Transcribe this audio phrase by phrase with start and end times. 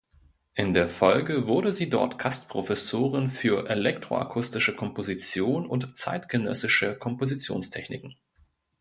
[0.55, 8.15] In der Folge wurde sie dort Gastprofessorin für elektroakustische Komposition und zeitgenössische Kompositionstechniken.